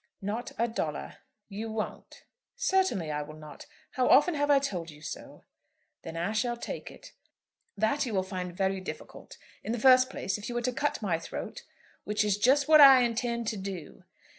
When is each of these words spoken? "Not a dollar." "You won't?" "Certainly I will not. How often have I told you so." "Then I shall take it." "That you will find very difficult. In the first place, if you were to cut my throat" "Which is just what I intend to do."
"Not 0.23 0.51
a 0.57 0.67
dollar." 0.67 1.17
"You 1.47 1.69
won't?" 1.69 2.23
"Certainly 2.55 3.11
I 3.11 3.21
will 3.21 3.35
not. 3.35 3.67
How 3.91 4.07
often 4.09 4.33
have 4.33 4.49
I 4.49 4.57
told 4.57 4.89
you 4.89 4.99
so." 5.03 5.45
"Then 6.01 6.17
I 6.17 6.31
shall 6.31 6.57
take 6.57 6.89
it." 6.89 7.11
"That 7.77 8.07
you 8.07 8.15
will 8.15 8.23
find 8.23 8.57
very 8.57 8.81
difficult. 8.81 9.37
In 9.63 9.73
the 9.73 9.79
first 9.79 10.09
place, 10.09 10.39
if 10.39 10.49
you 10.49 10.55
were 10.55 10.63
to 10.63 10.73
cut 10.73 11.03
my 11.03 11.19
throat" 11.19 11.61
"Which 12.03 12.23
is 12.25 12.39
just 12.39 12.67
what 12.67 12.81
I 12.81 13.01
intend 13.01 13.47
to 13.49 13.57
do." 13.57 14.01